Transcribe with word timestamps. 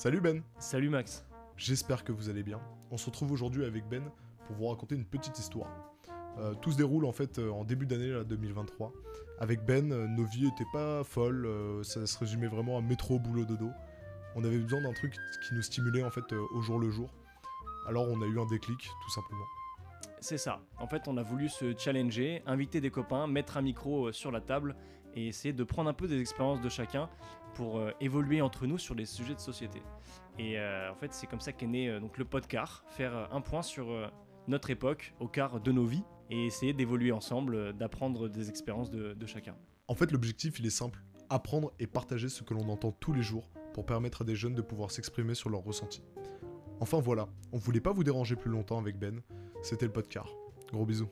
Salut 0.00 0.22
Ben 0.22 0.42
Salut 0.58 0.88
Max. 0.88 1.26
J'espère 1.58 2.04
que 2.04 2.12
vous 2.12 2.30
allez 2.30 2.42
bien. 2.42 2.58
On 2.90 2.96
se 2.96 3.04
retrouve 3.04 3.32
aujourd'hui 3.32 3.66
avec 3.66 3.86
Ben 3.86 4.02
pour 4.46 4.56
vous 4.56 4.66
raconter 4.68 4.94
une 4.94 5.04
petite 5.04 5.38
histoire. 5.38 5.68
Euh, 6.38 6.54
tout 6.54 6.72
se 6.72 6.78
déroule 6.78 7.04
en 7.04 7.12
fait 7.12 7.38
euh, 7.38 7.50
en 7.50 7.64
début 7.64 7.84
d'année 7.84 8.08
là, 8.08 8.24
2023. 8.24 8.94
Avec 9.40 9.62
Ben, 9.66 9.92
euh, 9.92 10.06
nos 10.06 10.24
vies 10.24 10.46
étaient 10.46 10.70
pas 10.72 11.04
folles, 11.04 11.46
ça 11.84 12.06
se 12.06 12.18
résumait 12.18 12.46
vraiment 12.46 12.78
à 12.78 12.80
métro, 12.80 13.18
boulot, 13.18 13.44
dodo. 13.44 13.68
On 14.36 14.42
avait 14.42 14.56
besoin 14.56 14.80
d'un 14.80 14.94
truc 14.94 15.12
qui 15.46 15.54
nous 15.54 15.60
stimulait 15.60 16.02
en 16.02 16.10
fait 16.10 16.32
au 16.32 16.62
jour 16.62 16.78
le 16.78 16.90
jour. 16.90 17.12
Alors 17.86 18.08
on 18.08 18.22
a 18.22 18.24
eu 18.24 18.40
un 18.40 18.46
déclic, 18.46 18.78
tout 18.78 19.10
simplement. 19.10 19.44
C'est 20.20 20.38
ça. 20.38 20.60
En 20.78 20.86
fait, 20.86 21.08
on 21.08 21.16
a 21.16 21.22
voulu 21.22 21.48
se 21.48 21.74
challenger, 21.76 22.42
inviter 22.46 22.80
des 22.80 22.90
copains, 22.90 23.26
mettre 23.26 23.56
un 23.56 23.62
micro 23.62 24.08
euh, 24.08 24.12
sur 24.12 24.30
la 24.30 24.42
table 24.42 24.76
et 25.14 25.28
essayer 25.28 25.54
de 25.54 25.64
prendre 25.64 25.88
un 25.88 25.94
peu 25.94 26.06
des 26.08 26.20
expériences 26.20 26.60
de 26.60 26.68
chacun 26.68 27.08
pour 27.54 27.78
euh, 27.78 27.90
évoluer 28.00 28.42
entre 28.42 28.66
nous 28.66 28.76
sur 28.76 28.94
les 28.94 29.06
sujets 29.06 29.34
de 29.34 29.40
société. 29.40 29.82
Et 30.38 30.58
euh, 30.58 30.92
en 30.92 30.94
fait, 30.94 31.14
c'est 31.14 31.26
comme 31.26 31.40
ça 31.40 31.52
qu'est 31.52 31.66
né 31.66 31.98
le 32.16 32.24
podcast, 32.24 32.84
faire 32.88 33.28
un 33.32 33.40
point 33.40 33.62
sur 33.62 34.10
notre 34.46 34.70
époque, 34.70 35.14
au 35.20 35.26
quart 35.26 35.60
de 35.60 35.72
nos 35.72 35.84
vies, 35.84 36.04
et 36.28 36.46
essayer 36.46 36.72
d'évoluer 36.72 37.12
ensemble, 37.12 37.72
d'apprendre 37.72 38.28
des 38.28 38.50
expériences 38.50 38.90
de, 38.90 39.14
de 39.14 39.26
chacun. 39.26 39.56
En 39.88 39.94
fait, 39.94 40.12
l'objectif, 40.12 40.60
il 40.60 40.66
est 40.66 40.70
simple. 40.70 41.02
Apprendre 41.28 41.72
et 41.78 41.86
partager 41.86 42.28
ce 42.28 42.42
que 42.42 42.54
l'on 42.54 42.68
entend 42.68 42.92
tous 42.92 43.12
les 43.12 43.22
jours 43.22 43.48
pour 43.72 43.86
permettre 43.86 44.22
à 44.22 44.24
des 44.24 44.36
jeunes 44.36 44.54
de 44.54 44.62
pouvoir 44.62 44.90
s'exprimer 44.90 45.34
sur 45.34 45.50
leurs 45.50 45.62
ressentis. 45.62 46.02
Enfin 46.80 46.98
voilà, 46.98 47.28
on 47.52 47.58
voulait 47.58 47.80
pas 47.80 47.92
vous 47.92 48.04
déranger 48.04 48.36
plus 48.36 48.50
longtemps 48.50 48.78
avec 48.78 48.98
Ben, 48.98 49.20
c'était 49.62 49.86
le 49.86 49.92
podcast. 49.92 50.28
Gros 50.72 50.86
bisous. 50.86 51.08